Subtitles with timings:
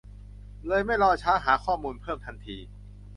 [0.67, 2.57] เลยไม่รอช้าหาข้อมูลเพิ่มทันที